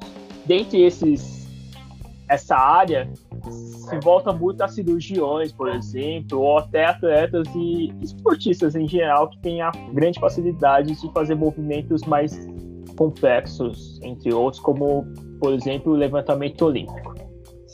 Dentre 0.47 0.83
esses, 0.83 1.49
essa 2.29 2.57
área 2.57 3.09
se 3.51 3.99
volta 4.01 4.33
muito 4.33 4.63
a 4.63 4.69
cirurgiões, 4.69 5.53
por 5.53 5.69
exemplo, 5.69 6.41
ou 6.41 6.59
até 6.59 6.87
atletas 6.87 7.47
e 7.55 7.93
esportistas 8.01 8.75
em 8.75 8.87
geral 8.87 9.29
que 9.29 9.39
têm 9.39 9.61
a 9.61 9.71
grande 9.93 10.19
facilidade 10.21 10.95
de 10.95 11.13
fazer 11.13 11.35
movimentos 11.35 12.03
mais 12.03 12.49
complexos, 12.97 14.01
entre 14.03 14.33
outros, 14.33 14.63
como, 14.63 15.05
por 15.41 15.53
exemplo, 15.53 15.93
o 15.93 15.97
levantamento 15.97 16.63
olímpico. 16.63 17.12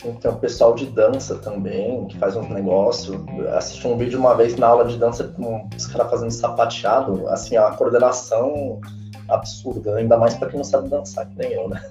Sim, 0.00 0.12
tem 0.14 0.30
um 0.30 0.36
pessoal 0.36 0.74
de 0.74 0.86
dança 0.86 1.34
também, 1.36 2.06
que 2.06 2.16
faz 2.18 2.36
uns 2.36 2.48
negócios. 2.48 3.16
Assisti 3.56 3.86
um 3.88 3.96
vídeo 3.96 4.18
uma 4.18 4.34
vez 4.36 4.56
na 4.56 4.68
aula 4.68 4.84
de 4.84 4.96
dança 4.96 5.24
com 5.24 5.68
os 5.76 5.86
caras 5.86 6.08
fazendo 6.08 6.30
sapateado, 6.30 7.28
assim, 7.28 7.56
a 7.56 7.70
coordenação 7.72 8.80
absurda, 9.28 9.96
ainda 9.96 10.16
mais 10.16 10.34
para 10.34 10.48
quem 10.48 10.58
não 10.58 10.64
sabe 10.64 10.88
dançar, 10.88 11.28
que 11.28 11.36
nem 11.36 11.52
eu, 11.52 11.68
né? 11.68 11.82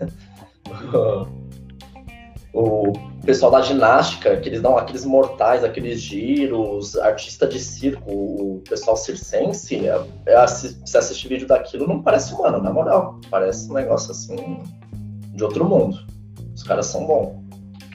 o 2.53 2.93
pessoal 3.25 3.51
da 3.51 3.61
ginástica, 3.61 4.37
que 4.37 4.47
eles 4.47 4.61
dão 4.61 4.77
aqueles 4.77 5.03
mortais, 5.03 5.65
aqueles 5.65 5.99
giros, 5.99 6.97
artista 6.97 7.45
de 7.45 7.59
circo, 7.59 8.09
o 8.09 8.63
pessoal 8.67 8.95
circense, 8.95 9.85
é, 9.85 10.01
é, 10.25 10.47
se 10.47 10.97
assistir 10.97 11.27
vídeo 11.27 11.47
daquilo, 11.47 11.85
não 11.85 12.01
parece 12.01 12.33
humano, 12.33 12.61
na 12.61 12.71
moral. 12.71 13.19
Parece 13.29 13.69
um 13.69 13.73
negócio 13.73 14.11
assim 14.11 14.63
de 15.35 15.43
outro 15.43 15.65
mundo. 15.65 15.97
Os 16.55 16.63
caras 16.63 16.85
são 16.85 17.05
bons. 17.05 17.46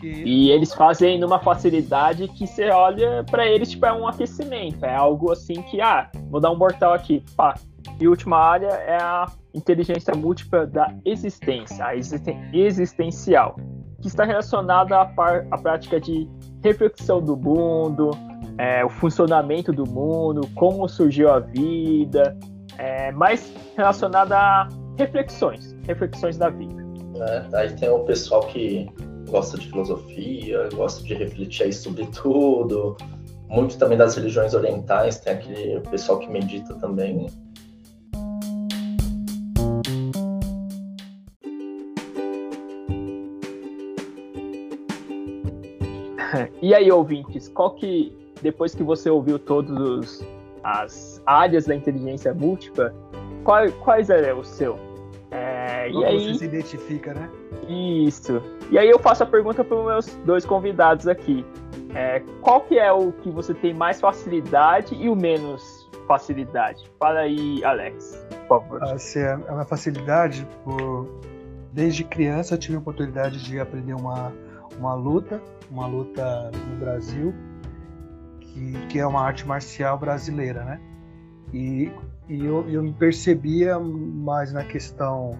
E 0.02 0.50
eles 0.50 0.74
fazem 0.74 1.18
numa 1.18 1.38
facilidade 1.38 2.28
que 2.28 2.46
você 2.46 2.70
olha 2.70 3.24
para 3.30 3.46
eles, 3.46 3.70
tipo, 3.70 3.86
é 3.86 3.92
um 3.92 4.06
aquecimento. 4.06 4.84
É 4.84 4.94
algo 4.94 5.30
assim 5.30 5.62
que, 5.62 5.80
ah, 5.80 6.10
vou 6.30 6.40
dar 6.40 6.50
um 6.50 6.56
mortal 6.56 6.92
aqui, 6.92 7.22
pá. 7.36 7.54
E 8.00 8.06
a 8.06 8.10
última 8.10 8.36
área 8.36 8.68
é 8.68 8.96
a 8.96 9.26
inteligência 9.54 10.14
múltipla 10.14 10.66
da 10.66 10.92
existência, 11.04 11.84
a 11.84 11.96
existen 11.96 12.38
existencial, 12.52 13.56
que 14.00 14.08
está 14.08 14.24
relacionada 14.24 14.96
à, 14.96 15.02
à 15.50 15.58
prática 15.58 16.00
de 16.00 16.28
reflexão 16.62 17.20
do 17.20 17.36
mundo, 17.36 18.10
é, 18.58 18.84
o 18.84 18.88
funcionamento 18.88 19.72
do 19.72 19.86
mundo, 19.86 20.48
como 20.54 20.88
surgiu 20.88 21.30
a 21.30 21.38
vida, 21.38 22.36
é, 22.78 23.12
mais 23.12 23.52
relacionada 23.76 24.36
a 24.36 24.68
reflexões, 24.98 25.76
reflexões 25.86 26.36
da 26.36 26.48
vida. 26.48 26.82
É, 27.16 27.56
aí 27.56 27.72
tem 27.74 27.88
o 27.88 28.00
pessoal 28.00 28.42
que 28.46 28.88
gosta 29.32 29.56
de 29.56 29.66
filosofia, 29.66 30.68
gosta 30.74 31.02
de 31.02 31.14
refletir 31.14 31.64
aí 31.64 31.72
sobre 31.72 32.06
tudo. 32.08 32.96
Muito 33.48 33.78
também 33.78 33.96
das 33.96 34.14
religiões 34.14 34.52
orientais, 34.54 35.18
tem 35.20 35.32
aquele 35.32 35.80
pessoal 35.80 36.18
que 36.18 36.30
medita 36.30 36.74
também. 36.74 37.26
E 46.62 46.74
aí, 46.74 46.90
ouvintes, 46.90 47.48
qual 47.48 47.74
que, 47.74 48.16
depois 48.40 48.74
que 48.74 48.82
você 48.82 49.10
ouviu 49.10 49.38
todas 49.38 50.24
as 50.62 51.20
áreas 51.26 51.66
da 51.66 51.74
inteligência 51.74 52.32
múltipla, 52.32 52.94
qual, 53.44 53.70
quais 53.84 54.08
é 54.08 54.32
o 54.32 54.44
seu? 54.44 54.78
É, 55.82 55.90
e 55.90 56.04
aí, 56.04 56.32
você 56.32 56.34
se 56.38 56.44
identifica, 56.44 57.12
né? 57.12 57.28
Isso. 57.68 58.40
E 58.70 58.78
aí 58.78 58.88
eu 58.88 58.98
faço 58.98 59.24
a 59.24 59.26
pergunta 59.26 59.64
para 59.64 59.76
os 59.76 59.84
meus 59.84 60.06
dois 60.24 60.44
convidados 60.44 61.08
aqui. 61.08 61.44
É, 61.94 62.22
qual 62.40 62.60
que 62.62 62.78
é 62.78 62.92
o 62.92 63.12
que 63.12 63.30
você 63.30 63.52
tem 63.52 63.74
mais 63.74 64.00
facilidade 64.00 64.94
e 64.94 65.08
o 65.08 65.16
menos 65.16 65.90
facilidade? 66.06 66.90
Fala 66.98 67.20
aí, 67.20 67.64
Alex, 67.64 68.24
por 68.46 68.60
favor. 68.60 68.82
Assim, 68.84 69.22
a 69.22 69.36
minha 69.36 69.64
facilidade, 69.64 70.46
por... 70.64 71.08
desde 71.72 72.04
criança 72.04 72.54
eu 72.54 72.58
tive 72.58 72.76
a 72.76 72.78
oportunidade 72.78 73.42
de 73.42 73.58
aprender 73.58 73.94
uma, 73.94 74.32
uma 74.78 74.94
luta, 74.94 75.42
uma 75.70 75.86
luta 75.86 76.50
no 76.70 76.76
Brasil, 76.76 77.34
que, 78.40 78.86
que 78.88 78.98
é 78.98 79.06
uma 79.06 79.20
arte 79.20 79.46
marcial 79.46 79.98
brasileira, 79.98 80.64
né? 80.64 80.80
E, 81.52 81.90
e 82.28 82.44
eu, 82.44 82.68
eu 82.68 82.82
me 82.82 82.92
percebia 82.92 83.78
mais 83.78 84.52
na 84.52 84.64
questão 84.64 85.36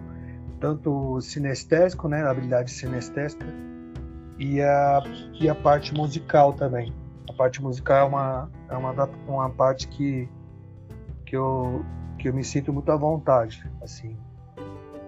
tanto 0.63 1.19
sinestésico, 1.19 2.07
né, 2.07 2.23
a 2.23 2.31
habilidade 2.31 2.71
sinestésica, 2.71 3.45
e 4.39 4.61
a, 4.61 5.03
e 5.37 5.49
a 5.49 5.53
parte 5.53 5.93
musical 5.93 6.53
também. 6.53 6.93
A 7.29 7.33
parte 7.33 7.61
musical 7.61 7.97
é 7.97 8.03
uma, 8.09 8.51
é 8.69 8.77
uma, 8.77 9.09
uma 9.27 9.49
parte 9.49 9.89
que, 9.89 10.29
que, 11.25 11.35
eu, 11.35 11.83
que 12.17 12.29
eu 12.29 12.33
me 12.33 12.45
sinto 12.45 12.71
muito 12.71 12.89
à 12.89 12.95
vontade. 12.95 13.69
Assim. 13.81 14.15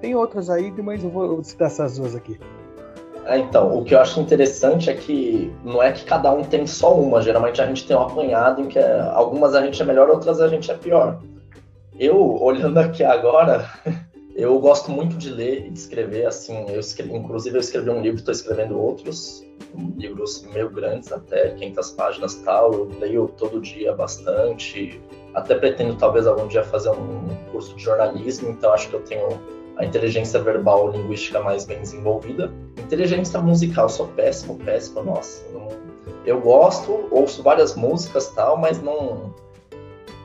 Tem 0.02 0.14
outras 0.14 0.50
aí, 0.50 0.74
mas 0.74 1.02
eu 1.02 1.10
vou 1.10 1.42
citar 1.42 1.68
essas 1.68 1.98
duas 1.98 2.16
aqui. 2.16 2.38
É, 3.24 3.38
então, 3.38 3.80
o 3.80 3.86
que 3.86 3.96
eu 3.96 4.02
acho 4.02 4.20
interessante 4.20 4.90
é 4.90 4.94
que 4.94 5.56
não 5.64 5.82
é 5.82 5.94
que 5.94 6.04
cada 6.04 6.34
um 6.34 6.44
tem 6.44 6.68
só 6.68 6.94
uma. 7.00 7.22
Geralmente 7.22 7.62
a 7.62 7.66
gente 7.66 7.88
tem 7.88 7.96
um 7.96 8.02
apanhado 8.02 8.62
em 8.62 8.68
que 8.68 8.78
é, 8.78 9.00
algumas 9.14 9.56
a 9.56 9.66
gente 9.66 9.82
é 9.82 9.86
melhor, 9.86 10.10
outras 10.10 10.42
a 10.42 10.50
gente 10.50 10.70
é 10.70 10.76
pior. 10.76 11.22
Eu, 11.98 12.44
olhando 12.44 12.78
aqui 12.78 13.06
agora, 13.06 13.70
Eu 14.36 14.60
gosto 14.60 14.92
muito 14.92 15.16
de 15.16 15.30
ler 15.30 15.66
e 15.66 15.70
de 15.70 15.80
escrever, 15.80 16.26
assim, 16.26 16.66
eu 16.68 16.82
escrevi, 16.82 17.16
inclusive 17.16 17.56
eu 17.56 17.62
escrevi 17.62 17.90
um 17.90 18.02
livro, 18.02 18.20
estou 18.20 18.34
escrevendo 18.34 18.78
outros, 18.78 19.48
livros 19.96 20.46
meio 20.54 20.70
grandes 20.70 21.10
até, 21.10 21.52
500 21.52 21.92
páginas 21.92 22.36
tal, 22.44 22.74
eu 22.74 22.92
leio 23.00 23.30
todo 23.38 23.62
dia 23.62 23.94
bastante, 23.94 25.02
até 25.34 25.56
pretendo 25.56 25.96
talvez 25.96 26.28
algum 26.28 26.48
dia 26.48 26.66
fazer 26.66 26.90
um 26.90 27.30
curso 27.54 27.74
de 27.78 27.84
jornalismo, 27.84 28.50
então 28.50 28.74
acho 28.74 28.90
que 28.90 28.96
eu 28.96 29.02
tenho 29.04 29.40
a 29.78 29.86
inteligência 29.86 30.42
verbal 30.42 30.92
linguística 30.92 31.40
mais 31.40 31.64
bem 31.64 31.80
desenvolvida. 31.80 32.52
Inteligência 32.78 33.40
musical, 33.40 33.88
sou 33.88 34.08
péssimo, 34.10 34.58
péssimo, 34.58 35.02
nossa. 35.02 35.46
Não, 35.54 35.70
eu 36.26 36.42
gosto, 36.42 37.08
ouço 37.10 37.42
várias 37.42 37.74
músicas 37.74 38.28
tal, 38.32 38.58
mas 38.58 38.82
não, 38.82 39.34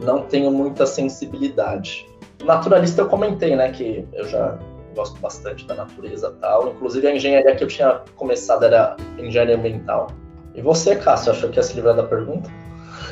não 0.00 0.22
tenho 0.22 0.50
muita 0.50 0.84
sensibilidade. 0.84 2.09
Naturalista 2.44 3.02
eu 3.02 3.08
comentei, 3.08 3.54
né, 3.54 3.70
que 3.70 4.06
eu 4.12 4.26
já 4.26 4.58
gosto 4.94 5.20
bastante 5.20 5.66
da 5.66 5.74
natureza 5.74 6.36
tal. 6.40 6.70
Inclusive 6.70 7.06
a 7.06 7.14
engenharia 7.14 7.54
que 7.54 7.64
eu 7.64 7.68
tinha 7.68 8.00
começado 8.16 8.64
era 8.64 8.96
engenharia 9.18 9.56
ambiental. 9.56 10.08
E 10.54 10.62
você, 10.62 10.96
Cássio, 10.96 11.32
achou 11.32 11.50
que 11.50 11.58
ia 11.58 11.62
se 11.62 11.74
livrar 11.74 11.94
da 11.94 12.02
pergunta? 12.02 12.50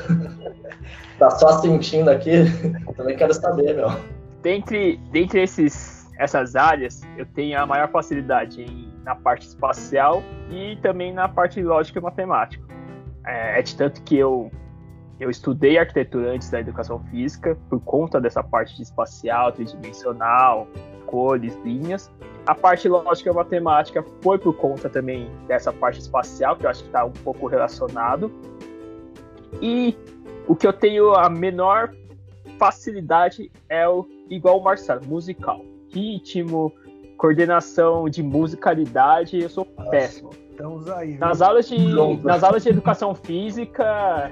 tá 1.19 1.31
só 1.31 1.61
sentindo 1.61 2.11
aqui? 2.11 2.45
Também 2.97 3.17
quero 3.17 3.33
saber, 3.33 3.77
meu. 3.77 3.91
Dentre, 4.43 4.97
dentre 5.13 5.43
esses, 5.43 6.09
essas 6.19 6.57
áreas, 6.57 7.03
eu 7.17 7.27
tenho 7.27 7.59
a 7.59 7.67
maior 7.67 7.91
facilidade 7.91 8.63
em, 8.63 8.93
na 9.05 9.15
parte 9.15 9.47
espacial 9.47 10.23
e 10.51 10.77
também 10.77 11.13
na 11.13 11.29
parte 11.29 11.63
lógica 11.63 11.99
e 11.99 12.03
matemática. 12.03 12.65
É, 13.25 13.59
é 13.59 13.63
de 13.63 13.77
tanto 13.77 14.03
que 14.03 14.17
eu 14.17 14.51
eu 15.21 15.31
estudei 15.31 15.79
arquitetura 15.79 16.33
antes 16.33 16.49
da 16.51 16.61
educação 16.61 17.01
física, 17.11 17.57
por 17.69 17.81
conta 17.81 18.21
dessa 18.21 18.43
parte 18.43 18.77
de 18.77 18.83
espacial, 18.83 19.51
tridimensional, 19.53 20.69
cores, 21.07 21.57
linhas. 21.65 22.11
A 22.47 22.55
parte 22.55 22.89
lógica 22.89 23.31
e 23.31 23.33
matemática 23.33 24.05
foi 24.23 24.39
por 24.39 24.55
conta 24.55 24.89
também 24.89 25.29
dessa 25.47 25.73
parte 25.73 26.01
espacial, 26.01 26.57
que 26.57 26.65
eu 26.65 26.71
acho 26.71 26.83
que 26.83 26.89
está 26.89 27.05
um 27.05 27.13
pouco 27.13 27.47
relacionado. 27.47 28.33
E 29.61 29.97
o 30.47 30.55
que 30.55 30.67
eu 30.67 30.73
tenho 30.73 31.15
a 31.15 31.29
menor 31.29 31.93
facilidade 32.59 33.51
é 33.69 33.89
o 33.89 34.07
igual 34.31 34.59
o 34.59 34.65
Marcelo, 34.65 35.05
musical. 35.05 35.65
Ritmo, 35.93 36.73
coordenação 37.17 38.09
de 38.09 38.23
musicalidade, 38.23 39.41
eu 39.41 39.49
sou 39.49 39.67
Nossa, 39.77 39.91
péssimo. 39.91 40.31
Aí, 40.97 41.17
nas 41.19 41.41
aulas 41.41 41.69
de 41.69 41.79
nas 42.23 42.43
aulas 42.43 42.63
de 42.63 42.69
educação 42.69 43.15
física, 43.15 44.31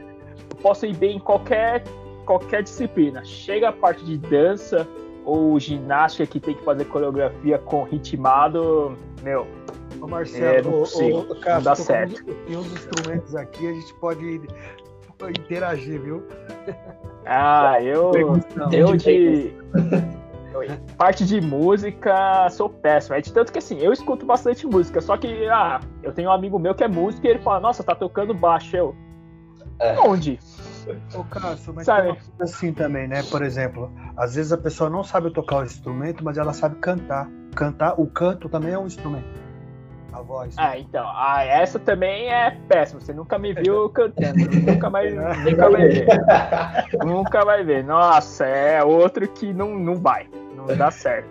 posso 0.56 0.86
ir 0.86 0.96
bem 0.96 1.16
em 1.16 1.20
qualquer, 1.20 1.84
qualquer 2.24 2.62
disciplina. 2.62 3.24
Chega 3.24 3.68
a 3.68 3.72
parte 3.72 4.04
de 4.04 4.18
dança 4.18 4.86
ou 5.24 5.58
ginástica 5.58 6.26
que 6.26 6.38
tem 6.38 6.54
que 6.54 6.64
fazer 6.64 6.84
coreografia 6.86 7.58
com 7.58 7.82
ritmado, 7.82 8.96
meu, 9.22 9.46
Ô 10.00 10.06
Marcelo, 10.06 10.44
É, 10.44 10.62
não 10.62 10.70
ô, 10.70 10.78
consigo. 10.80 11.18
ô, 11.18 11.34
Cássio, 11.36 11.54
Não 11.54 11.62
dá 11.62 11.74
certo. 11.74 12.24
Tem 12.24 12.56
uns 12.56 12.72
instrumentos 12.72 13.34
aqui, 13.34 13.66
a 13.66 13.72
gente 13.72 13.94
pode 13.94 14.40
interagir, 15.40 16.00
viu? 16.00 16.22
Ah, 17.24 17.82
eu. 17.82 18.12
Eu 18.72 18.96
de. 18.96 19.52
Parte 20.96 21.26
de 21.26 21.38
música, 21.40 22.48
sou 22.50 22.70
péssimo. 22.70 23.14
É 23.14 23.20
de 23.20 23.30
tanto 23.30 23.52
que 23.52 23.58
assim, 23.58 23.78
eu 23.78 23.92
escuto 23.92 24.24
bastante 24.24 24.66
música, 24.66 25.02
só 25.02 25.14
que, 25.16 25.46
ah, 25.48 25.80
eu 26.02 26.12
tenho 26.12 26.30
um 26.30 26.32
amigo 26.32 26.58
meu 26.58 26.74
que 26.74 26.82
é 26.82 26.88
músico 26.88 27.26
e 27.26 27.30
ele 27.30 27.40
fala, 27.40 27.60
nossa, 27.60 27.84
tá 27.84 27.94
tocando 27.94 28.32
baixo. 28.32 28.74
Eu. 28.74 28.96
É. 29.78 29.98
Onde? 30.00 30.38
Ô, 31.14 31.24
Cássio, 31.24 31.72
mas 31.74 31.84
Sabe? 31.84 32.02
tem 32.02 32.10
uma 32.12 32.16
coisa 32.16 32.44
assim 32.44 32.72
também, 32.72 33.08
né? 33.08 33.22
Por 33.24 33.42
exemplo, 33.42 33.90
às 34.16 34.36
vezes 34.36 34.52
a 34.52 34.58
pessoa 34.58 34.88
não 34.88 35.02
sabe 35.02 35.30
tocar 35.30 35.58
o 35.58 35.64
instrumento, 35.64 36.24
mas 36.24 36.38
ela 36.38 36.52
sabe 36.52 36.76
cantar. 36.76 37.28
Cantar, 37.54 38.00
o 38.00 38.06
canto 38.06 38.48
também 38.48 38.72
é 38.72 38.78
um 38.78 38.86
instrumento. 38.86 39.46
A 40.12 40.22
voz. 40.22 40.54
Ah, 40.56 40.78
então, 40.78 41.04
ah, 41.06 41.44
essa 41.44 41.78
também 41.78 42.32
é 42.32 42.56
péssima. 42.68 43.00
Você 43.00 43.12
nunca 43.12 43.38
me 43.38 43.52
viu 43.52 43.88
cantando. 43.90 44.38
nunca 44.38 44.88
mais. 44.88 45.12
nunca 45.14 45.68
vai 45.70 45.88
ver. 45.88 46.06
Nunca 47.04 47.44
vai 47.44 47.64
ver. 47.64 47.84
Nossa, 47.84 48.46
é 48.46 48.82
outro 48.82 49.28
que 49.28 49.52
não, 49.52 49.78
não 49.78 49.96
vai. 49.96 50.26
Não 50.54 50.66
dá 50.74 50.90
certo. 50.90 51.28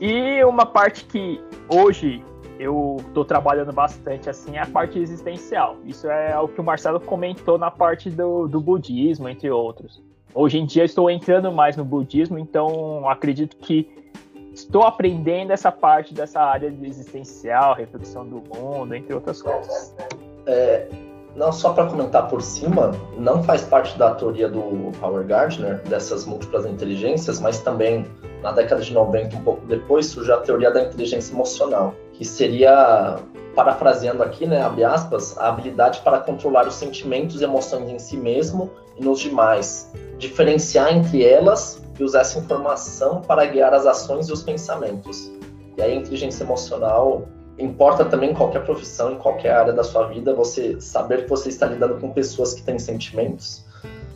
E 0.00 0.44
uma 0.44 0.66
parte 0.66 1.04
que 1.06 1.42
hoje 1.68 2.22
eu 2.58 2.96
tô 3.12 3.24
trabalhando 3.24 3.72
bastante 3.72 4.30
assim 4.30 4.56
é 4.56 4.62
a 4.62 4.66
parte 4.66 4.98
existencial. 4.98 5.76
Isso 5.84 6.08
é 6.08 6.38
o 6.38 6.48
que 6.48 6.60
o 6.60 6.64
Marcelo 6.64 7.00
comentou 7.00 7.58
na 7.58 7.70
parte 7.70 8.10
do, 8.10 8.46
do 8.46 8.60
budismo, 8.60 9.28
entre 9.28 9.50
outros. 9.50 10.02
Hoje 10.34 10.58
em 10.58 10.66
dia 10.66 10.84
estou 10.84 11.10
entrando 11.10 11.50
mais 11.50 11.76
no 11.76 11.84
budismo, 11.84 12.38
então 12.38 13.08
acredito 13.08 13.56
que 13.56 13.88
estou 14.52 14.82
aprendendo 14.82 15.52
essa 15.52 15.70
parte 15.70 16.14
dessa 16.14 16.40
área 16.40 16.70
de 16.70 16.86
existencial, 16.86 17.74
reflexão 17.74 18.26
do 18.26 18.42
mundo, 18.54 18.94
entre 18.94 19.14
outras 19.14 19.40
coisas. 19.40 19.94
Não 21.34 21.52
só 21.52 21.74
para 21.74 21.86
comentar 21.86 22.28
por 22.28 22.40
cima, 22.40 22.92
não 23.18 23.42
faz 23.42 23.62
parte 23.62 23.98
da 23.98 24.14
teoria 24.14 24.48
do 24.48 24.90
Howard 25.02 25.28
Gardner, 25.28 25.82
dessas 25.82 26.24
múltiplas 26.24 26.64
inteligências, 26.64 27.38
mas 27.40 27.60
também 27.60 28.06
na 28.42 28.52
década 28.52 28.80
de 28.80 28.94
90, 28.94 29.36
um 29.36 29.42
pouco 29.42 29.66
depois, 29.66 30.06
surgiu 30.06 30.34
a 30.34 30.38
teoria 30.38 30.70
da 30.70 30.82
inteligência 30.84 31.34
emocional, 31.34 31.94
que 32.16 32.24
seria, 32.24 33.18
parafraseando 33.54 34.22
aqui, 34.22 34.46
né, 34.46 34.62
abre 34.62 34.84
aspas, 34.84 35.36
a 35.38 35.48
habilidade 35.48 36.00
para 36.00 36.18
controlar 36.20 36.66
os 36.66 36.74
sentimentos 36.74 37.40
e 37.40 37.44
emoções 37.44 37.88
em 37.88 37.98
si 37.98 38.16
mesmo 38.16 38.70
e 38.96 39.04
nos 39.04 39.20
demais, 39.20 39.92
diferenciar 40.18 40.94
entre 40.96 41.22
elas 41.22 41.82
e 41.98 42.02
usar 42.02 42.20
essa 42.20 42.38
informação 42.38 43.20
para 43.20 43.44
guiar 43.44 43.74
as 43.74 43.86
ações 43.86 44.28
e 44.28 44.32
os 44.32 44.42
pensamentos. 44.42 45.30
E 45.76 45.82
aí 45.82 45.92
a 45.92 45.96
inteligência 45.96 46.42
emocional 46.42 47.28
importa 47.58 48.04
também 48.04 48.30
em 48.30 48.34
qualquer 48.34 48.64
profissão, 48.64 49.12
em 49.12 49.16
qualquer 49.16 49.52
área 49.52 49.72
da 49.72 49.84
sua 49.84 50.06
vida, 50.06 50.34
você 50.34 50.80
saber 50.80 51.24
que 51.24 51.30
você 51.30 51.48
está 51.48 51.66
lidando 51.66 51.98
com 52.00 52.12
pessoas 52.12 52.54
que 52.54 52.62
têm 52.62 52.78
sentimentos, 52.78 53.64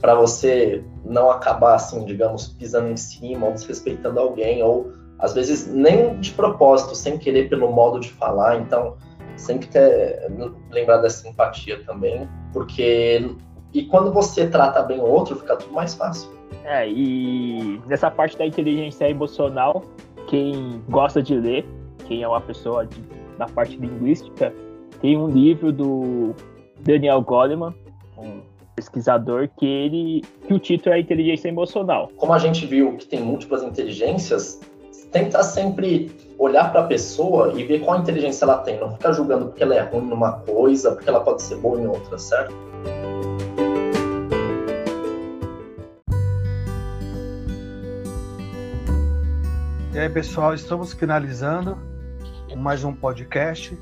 para 0.00 0.14
você 0.14 0.83
não 1.04 1.30
acabar, 1.30 1.75
assim, 1.75 2.04
digamos, 2.04 2.49
pisando 2.49 2.88
em 2.88 2.97
cima 2.97 3.47
ou 3.47 3.52
desrespeitando 3.52 4.19
alguém, 4.19 4.62
ou 4.62 4.92
às 5.21 5.35
vezes 5.35 5.73
nem 5.73 6.19
de 6.19 6.33
propósito, 6.33 6.95
sem 6.95 7.19
querer 7.19 7.49
pelo 7.49 7.71
modo 7.71 8.00
de 8.00 8.11
falar. 8.11 8.59
Então, 8.59 8.97
sempre 9.37 9.69
ter, 9.69 10.31
lembrar 10.71 10.99
dessa 10.99 11.29
empatia 11.29 11.83
também, 11.85 12.29
porque. 12.53 13.31
E 13.73 13.85
quando 13.85 14.12
você 14.12 14.49
trata 14.49 14.83
bem 14.83 14.99
o 14.99 15.05
outro, 15.05 15.37
fica 15.37 15.57
tudo 15.57 15.73
mais 15.73 15.95
fácil. 15.95 16.29
É, 16.65 16.89
e 16.89 17.81
nessa 17.87 18.11
parte 18.11 18.37
da 18.37 18.45
inteligência 18.45 19.09
emocional, 19.09 19.85
quem 20.27 20.83
gosta 20.89 21.23
de 21.23 21.37
ler, 21.37 21.65
quem 22.09 22.23
é 22.23 22.29
uma 22.29 22.41
pessoa 22.41 22.85
de, 22.85 23.00
na 23.39 23.47
parte 23.47 23.77
linguística, 23.77 24.53
tem 25.00 25.17
um 25.17 25.29
livro 25.29 25.73
do 25.73 26.35
Daniel 26.81 27.23
Goleman, 27.23 27.73
um 28.19 28.41
pesquisador, 28.75 29.49
que 29.57 29.67
ele 29.67 30.23
que 30.47 30.53
o 30.53 30.59
título 30.59 30.95
é 30.95 31.00
Inteligência 31.00 31.49
Emocional. 31.49 32.11
Como 32.17 32.33
a 32.33 32.39
gente 32.39 32.67
viu 32.67 32.97
que 32.97 33.07
tem 33.07 33.21
múltiplas 33.21 33.63
inteligências, 33.63 34.61
tenta 35.10 35.42
sempre 35.42 36.10
olhar 36.38 36.70
para 36.70 36.82
a 36.82 36.86
pessoa 36.86 37.52
e 37.54 37.64
ver 37.64 37.80
qual 37.80 37.99
inteligência 37.99 38.44
ela 38.44 38.58
tem. 38.58 38.78
Não 38.78 38.92
ficar 38.92 39.12
julgando 39.12 39.46
porque 39.46 39.62
ela 39.62 39.75
é 39.75 39.80
ruim 39.80 40.06
numa 40.06 40.32
coisa, 40.40 40.92
porque 40.92 41.08
ela 41.08 41.20
pode 41.20 41.42
ser 41.42 41.56
boa 41.56 41.80
em 41.80 41.86
outra, 41.86 42.18
certo? 42.18 42.54
E 49.92 49.99
aí, 49.99 50.08
pessoal, 50.08 50.54
estamos 50.54 50.92
finalizando 50.92 51.76
mais 52.56 52.84
um 52.84 52.92
podcast 52.92 53.76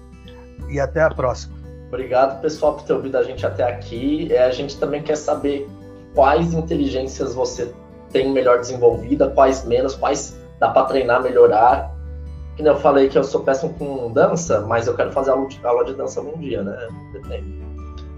e 0.68 0.80
até 0.80 1.02
a 1.02 1.10
próxima. 1.10 1.56
Obrigado, 1.88 2.40
pessoal, 2.40 2.74
por 2.74 2.82
ter 2.82 2.92
ouvido 2.94 3.16
a 3.16 3.22
gente 3.22 3.46
até 3.46 3.62
aqui. 3.62 4.32
É, 4.32 4.44
a 4.44 4.50
gente 4.50 4.78
também 4.78 5.02
quer 5.02 5.16
saber 5.16 5.68
quais 6.14 6.52
inteligências 6.54 7.34
você 7.34 7.72
tem 8.10 8.32
melhor 8.32 8.58
desenvolvida, 8.58 9.30
quais 9.30 9.64
menos, 9.64 9.94
quais 9.94 10.38
dá 10.58 10.70
para 10.70 10.86
treinar, 10.86 11.22
melhorar. 11.22 11.94
Que 12.56 12.62
nem 12.62 12.72
eu 12.72 12.78
falei 12.78 13.08
que 13.08 13.16
eu 13.16 13.24
sou 13.24 13.42
péssimo 13.42 13.72
com 13.74 14.12
dança, 14.12 14.62
mas 14.62 14.86
eu 14.86 14.96
quero 14.96 15.12
fazer 15.12 15.30
aula 15.30 15.46
de, 15.46 15.60
aula 15.64 15.84
de 15.84 15.94
dança 15.94 16.20
algum 16.20 16.38
dia, 16.38 16.62
né? 16.62 16.88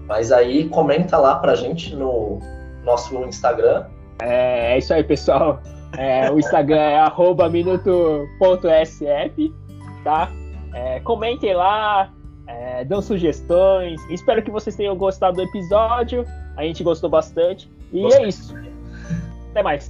Mas 0.07 0.31
aí 0.31 0.67
comenta 0.69 1.17
lá 1.17 1.35
pra 1.35 1.55
gente 1.55 1.95
no 1.95 2.39
nosso 2.83 3.15
Instagram. 3.25 3.85
É, 4.21 4.73
é 4.73 4.77
isso 4.77 4.93
aí, 4.93 5.03
pessoal. 5.03 5.61
É, 5.97 6.31
o 6.31 6.39
Instagram 6.39 6.79
é 6.79 6.99
arroba 6.99 7.49
minuto.sf, 7.49 9.53
tá? 10.03 10.29
É, 10.73 10.99
comentem 11.01 11.53
lá, 11.53 12.09
é, 12.47 12.85
dão 12.85 13.01
sugestões. 13.01 14.01
Espero 14.09 14.41
que 14.41 14.51
vocês 14.51 14.75
tenham 14.75 14.95
gostado 14.95 15.37
do 15.37 15.43
episódio. 15.43 16.25
A 16.57 16.63
gente 16.63 16.83
gostou 16.83 17.09
bastante. 17.09 17.69
E 17.91 18.01
Gostei. 18.01 18.25
é 18.25 18.27
isso. 18.27 18.55
Até 19.51 19.63
mais. 19.63 19.89